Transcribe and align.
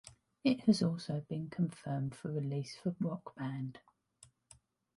It 0.43 0.61
has 0.61 0.81
also 0.81 1.21
been 1.29 1.51
confirmed 1.51 2.15
for 2.15 2.31
release 2.31 2.75
for 2.75 2.95
"Rock 2.99 3.35
Band". 3.35 3.81